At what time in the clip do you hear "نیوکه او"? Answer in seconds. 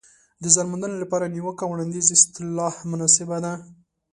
1.33-1.71